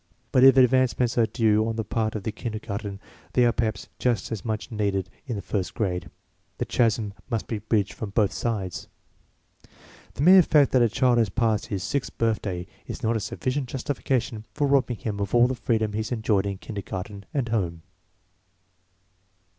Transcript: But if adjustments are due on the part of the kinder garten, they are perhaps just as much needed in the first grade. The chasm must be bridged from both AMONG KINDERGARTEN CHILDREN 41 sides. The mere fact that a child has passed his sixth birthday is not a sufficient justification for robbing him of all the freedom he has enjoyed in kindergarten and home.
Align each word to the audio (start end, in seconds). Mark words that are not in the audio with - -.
But 0.31 0.43
if 0.43 0.57
adjustments 0.57 1.15
are 1.19 1.27
due 1.27 1.67
on 1.67 1.75
the 1.75 1.83
part 1.83 2.15
of 2.15 2.23
the 2.23 2.31
kinder 2.31 2.57
garten, 2.57 2.99
they 3.33 3.45
are 3.45 3.51
perhaps 3.51 3.87
just 3.99 4.31
as 4.31 4.43
much 4.43 4.71
needed 4.71 5.11
in 5.27 5.35
the 5.35 5.43
first 5.43 5.75
grade. 5.75 6.09
The 6.57 6.65
chasm 6.65 7.13
must 7.29 7.45
be 7.45 7.59
bridged 7.59 7.93
from 7.93 8.09
both 8.09 8.31
AMONG 8.31 8.61
KINDERGARTEN 8.61 8.71
CHILDREN 8.71 9.71
41 10.15 10.15
sides. 10.15 10.15
The 10.15 10.23
mere 10.23 10.41
fact 10.41 10.71
that 10.71 10.81
a 10.81 10.89
child 10.89 11.19
has 11.19 11.29
passed 11.29 11.67
his 11.67 11.83
sixth 11.83 12.17
birthday 12.17 12.65
is 12.87 13.03
not 13.03 13.15
a 13.15 13.19
sufficient 13.19 13.69
justification 13.69 14.45
for 14.55 14.65
robbing 14.65 14.97
him 14.97 15.19
of 15.19 15.35
all 15.35 15.45
the 15.45 15.53
freedom 15.53 15.93
he 15.93 15.99
has 15.99 16.11
enjoyed 16.11 16.47
in 16.47 16.57
kindergarten 16.57 17.25
and 17.31 17.49
home. 17.49 17.83